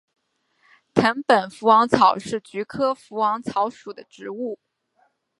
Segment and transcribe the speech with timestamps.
[0.95, 4.57] 藤本福王草是菊科福王草属的植物。